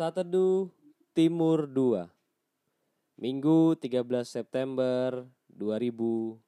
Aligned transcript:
Satedu 0.00 0.72
Timur 1.12 1.68
2 1.68 2.08
Minggu 3.20 3.76
13 3.76 4.00
September 4.24 5.28
2020 5.52 6.40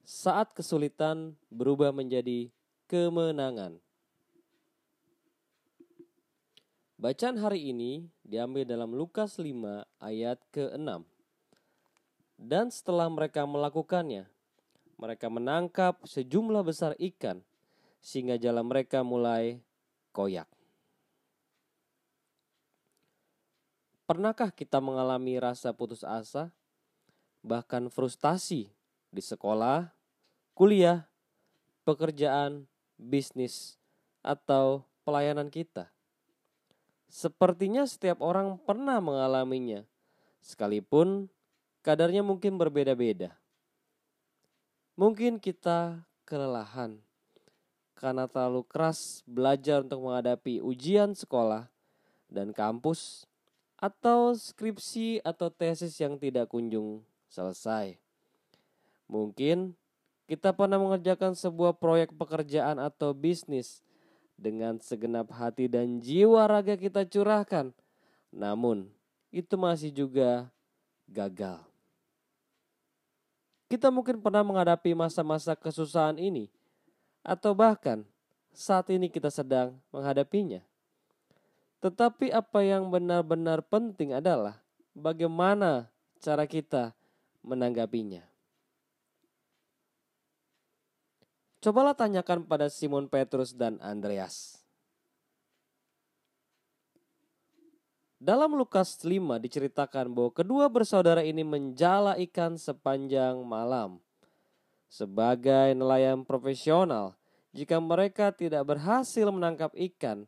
Saat 0.00 0.56
kesulitan 0.56 1.36
berubah 1.52 1.92
menjadi 1.92 2.48
kemenangan. 2.88 3.76
Bacaan 6.96 7.36
hari 7.36 7.68
ini 7.68 8.08
diambil 8.24 8.64
dalam 8.64 8.96
Lukas 8.96 9.36
5 9.36 9.84
ayat 10.00 10.40
ke-6 10.56 11.04
Dan 12.40 12.72
setelah 12.72 13.12
mereka 13.12 13.44
melakukannya 13.44 14.24
mereka 14.96 15.28
menangkap 15.28 16.00
sejumlah 16.00 16.64
besar 16.64 16.96
ikan 16.96 17.44
sehingga 18.00 18.40
jalan 18.40 18.64
mereka 18.64 19.04
mulai 19.04 19.60
koyak. 20.16 20.55
Pernahkah 24.06 24.54
kita 24.54 24.78
mengalami 24.78 25.34
rasa 25.42 25.74
putus 25.74 26.06
asa, 26.06 26.54
bahkan 27.42 27.90
frustasi 27.90 28.70
di 29.10 29.18
sekolah, 29.18 29.90
kuliah, 30.54 31.10
pekerjaan, 31.82 32.70
bisnis, 32.94 33.74
atau 34.22 34.86
pelayanan 35.02 35.50
kita? 35.50 35.90
Sepertinya 37.10 37.82
setiap 37.82 38.22
orang 38.22 38.54
pernah 38.62 39.02
mengalaminya, 39.02 39.82
sekalipun 40.38 41.26
kadarnya 41.82 42.22
mungkin 42.22 42.62
berbeda-beda. 42.62 43.34
Mungkin 44.94 45.42
kita 45.42 46.06
kelelahan 46.22 47.02
karena 47.98 48.30
terlalu 48.30 48.62
keras 48.70 49.26
belajar 49.26 49.82
untuk 49.82 49.98
menghadapi 49.98 50.62
ujian 50.62 51.10
sekolah 51.10 51.66
dan 52.30 52.54
kampus 52.54 53.26
atau 53.76 54.32
skripsi 54.32 55.20
atau 55.20 55.52
tesis 55.52 55.96
yang 56.00 56.16
tidak 56.16 56.48
kunjung 56.48 57.04
selesai. 57.28 58.00
Mungkin 59.06 59.76
kita 60.26 60.50
pernah 60.50 60.80
mengerjakan 60.80 61.38
sebuah 61.38 61.78
proyek 61.78 62.10
pekerjaan 62.16 62.82
atau 62.82 63.14
bisnis 63.14 63.84
dengan 64.34 64.82
segenap 64.82 65.30
hati 65.32 65.70
dan 65.70 66.02
jiwa 66.02 66.44
raga 66.50 66.74
kita 66.74 67.06
curahkan. 67.06 67.70
Namun, 68.34 68.90
itu 69.30 69.54
masih 69.54 69.94
juga 69.94 70.50
gagal. 71.08 71.62
Kita 73.66 73.90
mungkin 73.90 74.22
pernah 74.22 74.46
menghadapi 74.46 74.94
masa-masa 74.94 75.58
kesusahan 75.58 76.18
ini, 76.18 76.50
atau 77.26 77.50
bahkan 77.50 78.06
saat 78.54 78.86
ini 78.94 79.10
kita 79.10 79.30
sedang 79.30 79.74
menghadapinya. 79.90 80.62
Tetapi 81.84 82.32
apa 82.32 82.64
yang 82.64 82.88
benar-benar 82.88 83.60
penting 83.66 84.16
adalah 84.16 84.60
bagaimana 84.96 85.92
cara 86.18 86.48
kita 86.48 86.96
menanggapinya. 87.44 88.24
Cobalah 91.60 91.98
tanyakan 91.98 92.46
pada 92.46 92.70
Simon 92.70 93.10
Petrus 93.10 93.50
dan 93.50 93.76
Andreas. 93.82 94.62
Dalam 98.16 98.56
Lukas 98.56 98.96
5 99.04 99.36
diceritakan 99.44 100.08
bahwa 100.08 100.32
kedua 100.32 100.72
bersaudara 100.72 101.20
ini 101.20 101.44
menjala 101.44 102.16
ikan 102.24 102.56
sepanjang 102.56 103.44
malam. 103.44 104.00
Sebagai 104.88 105.76
nelayan 105.76 106.24
profesional, 106.24 107.12
jika 107.52 107.76
mereka 107.76 108.32
tidak 108.32 108.64
berhasil 108.64 109.28
menangkap 109.28 109.74
ikan, 109.76 110.24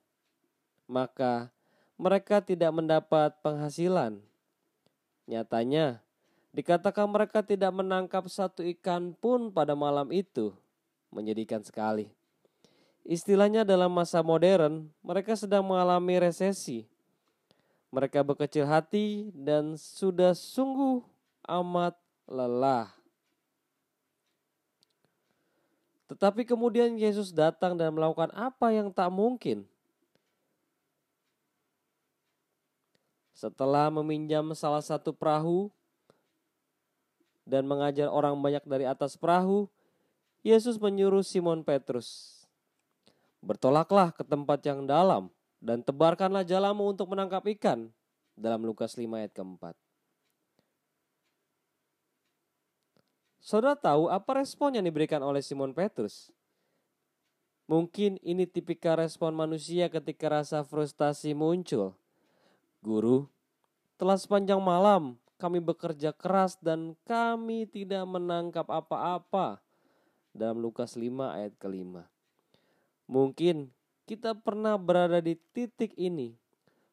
maka 0.89 1.53
mereka 2.01 2.41
tidak 2.41 2.73
mendapat 2.73 3.37
penghasilan. 3.45 4.19
Nyatanya, 5.29 6.01
dikatakan 6.57 7.05
mereka 7.05 7.45
tidak 7.45 7.71
menangkap 7.71 8.25
satu 8.27 8.65
ikan 8.65 9.13
pun 9.13 9.53
pada 9.53 9.77
malam 9.77 10.09
itu. 10.09 10.57
Menyedihkan 11.13 11.61
sekali. 11.61 12.09
Istilahnya 13.05 13.65
dalam 13.65 13.93
masa 13.93 14.21
modern, 14.25 14.89
mereka 15.01 15.37
sedang 15.37 15.65
mengalami 15.65 16.21
resesi. 16.21 16.85
Mereka 17.89 18.21
berkecil 18.21 18.69
hati 18.69 19.33
dan 19.33 19.77
sudah 19.81 20.37
sungguh 20.37 21.01
amat 21.49 21.97
lelah. 22.29 22.93
Tetapi 26.09 26.45
kemudian 26.45 26.97
Yesus 27.01 27.33
datang 27.33 27.77
dan 27.77 27.93
melakukan 27.93 28.29
apa 28.37 28.73
yang 28.73 28.93
tak 28.93 29.09
mungkin. 29.09 29.65
Setelah 33.39 33.87
meminjam 33.87 34.51
salah 34.51 34.83
satu 34.83 35.15
perahu 35.15 35.71
dan 37.47 37.63
mengajar 37.71 38.11
orang 38.11 38.35
banyak 38.35 38.67
dari 38.67 38.83
atas 38.83 39.15
perahu, 39.15 39.71
Yesus 40.43 40.75
menyuruh 40.75 41.23
Simon 41.23 41.63
Petrus, 41.63 42.43
"Bertolaklah 43.39 44.11
ke 44.11 44.27
tempat 44.27 44.59
yang 44.67 44.91
dalam 44.91 45.31
dan 45.63 45.87
tebarkanlah 45.87 46.43
jalamu 46.43 46.91
untuk 46.91 47.15
menangkap 47.15 47.47
ikan." 47.55 47.95
Dalam 48.35 48.67
Lukas 48.67 48.99
5 48.99 49.23
ayat 49.23 49.31
keempat. 49.31 49.79
Saudara 53.39 53.79
tahu 53.79 54.11
apa 54.11 54.43
respon 54.43 54.75
yang 54.75 54.83
diberikan 54.83 55.23
oleh 55.23 55.47
Simon 55.47 55.71
Petrus? 55.71 56.35
Mungkin 57.71 58.19
ini 58.19 58.51
tipikal 58.51 58.99
respon 58.99 59.31
manusia 59.31 59.87
ketika 59.87 60.27
rasa 60.27 60.67
frustasi 60.67 61.39
muncul. 61.39 61.95
Guru, 62.79 63.27
telah 63.99 64.15
sepanjang 64.15 64.63
malam 64.63 65.19
kami 65.39 65.63
bekerja 65.63 66.11
keras 66.11 66.59
dan 66.59 66.99
kami 67.07 67.67
tidak 67.67 68.03
menangkap 68.07 68.67
apa-apa. 68.67 69.63
Dalam 70.35 70.63
Lukas 70.63 70.95
5 70.95 71.35
ayat 71.35 71.55
kelima. 71.59 72.07
Mungkin 73.11 73.71
kita 74.07 74.35
pernah 74.35 74.79
berada 74.79 75.19
di 75.19 75.39
titik 75.55 75.95
ini. 75.99 76.35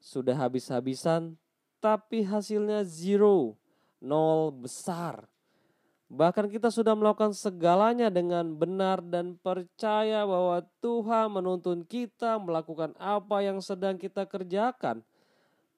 Sudah 0.02 0.38
habis-habisan 0.38 1.38
tapi 1.82 2.26
hasilnya 2.26 2.86
zero, 2.86 3.58
nol 4.02 4.50
besar. 4.54 5.30
Bahkan 6.10 6.54
kita 6.54 6.70
sudah 6.70 6.94
melakukan 6.94 7.34
segalanya 7.34 8.14
dengan 8.14 8.54
benar 8.54 9.02
dan 9.02 9.38
percaya 9.42 10.22
bahwa 10.26 10.62
Tuhan 10.82 11.34
menuntun 11.34 11.82
kita 11.82 12.38
melakukan 12.38 12.94
apa 13.02 13.42
yang 13.42 13.58
sedang 13.58 13.98
kita 13.98 14.30
kerjakan 14.30 15.02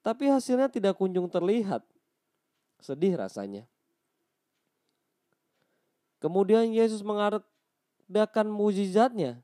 tapi 0.08 0.32
hasilnya 0.32 0.72
tidak 0.72 0.96
kunjung 0.96 1.28
terlihat. 1.28 1.84
Sedih 2.80 3.20
rasanya. 3.20 3.68
Kemudian 6.24 6.72
Yesus 6.72 7.04
mengadakan 7.04 8.48
mujizatnya. 8.48 9.44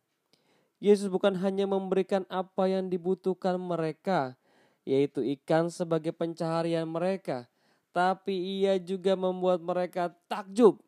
Yesus 0.79 1.11
bukan 1.11 1.35
hanya 1.35 1.67
memberikan 1.67 2.23
apa 2.31 2.71
yang 2.71 2.87
dibutuhkan 2.87 3.59
mereka, 3.59 4.39
yaitu 4.87 5.19
ikan 5.35 5.67
sebagai 5.67 6.15
pencaharian 6.15 6.87
mereka, 6.87 7.43
tapi 7.91 8.63
ia 8.63 8.79
juga 8.79 9.19
membuat 9.19 9.59
mereka 9.59 10.15
takjub. 10.31 10.79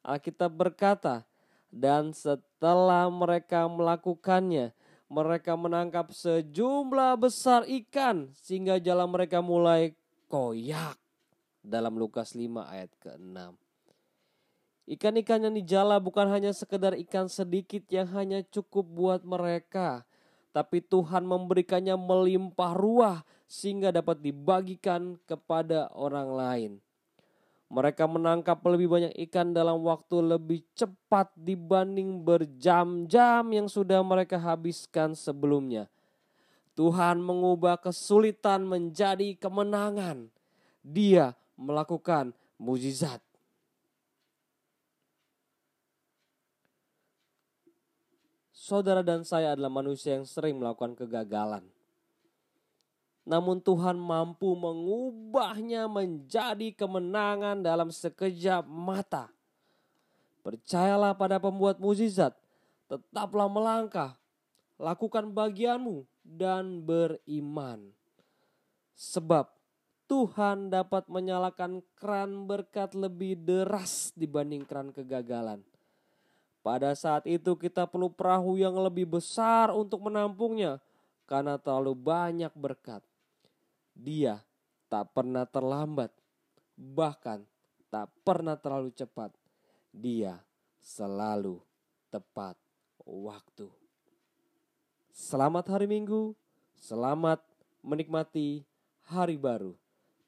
Alkitab 0.00 0.48
berkata, 0.48 1.28
dan 1.68 2.16
setelah 2.16 3.08
mereka 3.12 3.68
melakukannya, 3.68 4.72
mereka 5.12 5.52
menangkap 5.60 6.08
sejumlah 6.08 7.20
besar 7.20 7.68
ikan 7.68 8.32
sehingga 8.40 8.80
jalan 8.80 9.12
mereka 9.12 9.44
mulai 9.44 9.92
koyak. 10.32 10.96
Dalam 11.60 12.00
Lukas 12.00 12.32
5 12.32 12.48
ayat 12.64 12.90
ke-6. 12.98 13.54
Ikan-ikan 14.82 15.46
yang 15.46 15.54
dijala 15.54 16.02
bukan 16.02 16.26
hanya 16.26 16.50
sekedar 16.50 16.98
ikan 17.06 17.30
sedikit 17.30 17.86
yang 17.86 18.10
hanya 18.16 18.42
cukup 18.42 18.82
buat 18.82 19.20
mereka. 19.22 20.02
Tapi 20.50 20.82
Tuhan 20.82 21.22
memberikannya 21.22 21.94
melimpah 21.94 22.74
ruah 22.74 23.22
sehingga 23.46 23.94
dapat 23.94 24.18
dibagikan 24.18 25.20
kepada 25.28 25.92
orang 25.94 26.28
lain. 26.34 26.72
Mereka 27.72 28.04
menangkap 28.04 28.60
lebih 28.68 28.92
banyak 28.92 29.16
ikan 29.28 29.56
dalam 29.56 29.80
waktu 29.80 30.20
lebih 30.20 30.60
cepat 30.76 31.32
dibanding 31.32 32.20
berjam-jam 32.20 33.48
yang 33.48 33.64
sudah 33.64 34.04
mereka 34.04 34.36
habiskan 34.36 35.16
sebelumnya. 35.16 35.88
Tuhan 36.76 37.24
mengubah 37.24 37.80
kesulitan 37.80 38.68
menjadi 38.68 39.32
kemenangan. 39.40 40.28
Dia 40.84 41.32
melakukan 41.56 42.36
mujizat. 42.60 43.24
Saudara 48.52 49.00
dan 49.00 49.24
saya 49.24 49.56
adalah 49.56 49.72
manusia 49.72 50.20
yang 50.20 50.28
sering 50.28 50.60
melakukan 50.60 50.92
kegagalan 50.92 51.64
namun 53.22 53.62
Tuhan 53.62 53.94
mampu 53.94 54.58
mengubahnya 54.58 55.86
menjadi 55.86 56.74
kemenangan 56.74 57.62
dalam 57.62 57.94
sekejap 57.94 58.66
mata. 58.66 59.30
Percayalah 60.42 61.14
pada 61.14 61.38
pembuat 61.38 61.78
mukjizat, 61.78 62.34
tetaplah 62.90 63.46
melangkah, 63.46 64.18
lakukan 64.74 65.30
bagianmu, 65.30 66.02
dan 66.26 66.82
beriman. 66.82 67.94
Sebab 68.98 69.50
Tuhan 70.10 70.68
dapat 70.68 71.06
menyalakan 71.06 71.80
keran 71.94 72.50
berkat 72.50 72.92
lebih 72.98 73.38
deras 73.38 74.10
dibanding 74.18 74.66
keran 74.66 74.90
kegagalan. 74.90 75.62
Pada 76.62 76.94
saat 76.94 77.26
itu 77.26 77.58
kita 77.58 77.90
perlu 77.90 78.10
perahu 78.10 78.54
yang 78.54 78.74
lebih 78.78 79.18
besar 79.18 79.74
untuk 79.74 80.06
menampungnya 80.06 80.78
karena 81.26 81.58
terlalu 81.58 81.94
banyak 81.98 82.54
berkat. 82.54 83.02
Dia 83.92 84.40
tak 84.88 85.12
pernah 85.16 85.48
terlambat, 85.48 86.12
bahkan 86.76 87.44
tak 87.92 88.08
pernah 88.24 88.56
terlalu 88.56 88.92
cepat. 88.92 89.32
Dia 89.92 90.40
selalu 90.80 91.60
tepat 92.08 92.56
waktu. 93.04 93.68
Selamat 95.12 95.68
hari 95.68 95.84
Minggu, 95.84 96.32
selamat 96.76 97.44
menikmati 97.84 98.64
hari 99.04 99.36
baru. 99.36 99.76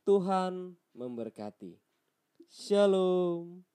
Tuhan 0.04 0.76
memberkati. 0.92 1.80
Shalom. 2.48 3.73